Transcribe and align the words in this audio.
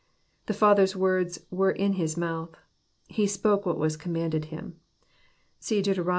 The 0.47 0.55
Father's 0.55 0.95
words 0.95 1.37
were 1.51 1.69
in 1.69 1.93
His 1.93 2.17
mouth. 2.17 2.55
He 3.07 3.27
spoke 3.27 3.67
what 3.67 3.77
was 3.77 3.95
commanded 3.95 4.45
Him. 4.45 4.77
(See 5.59 5.79
Deut. 5.83 5.99